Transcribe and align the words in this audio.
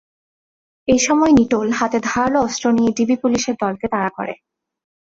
এ 0.87 0.97
সময় 0.99 1.33
নিটোল 1.37 1.67
হাতে 1.71 1.97
ধারালো 2.03 2.39
অস্ত্র 2.41 2.65
নিয়ে 2.71 2.91
ডিবি 2.97 3.15
পুলিশের 3.23 3.55
দলকে 3.63 3.85
তাড়া 3.87 4.11
করে। 4.17 4.33